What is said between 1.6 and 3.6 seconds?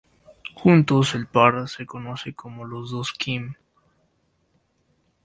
se conoce como "Los dos Kim".